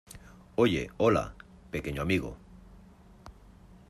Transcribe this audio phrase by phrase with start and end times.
[0.55, 1.35] Oye, hola,
[1.69, 2.35] pequeño amigo.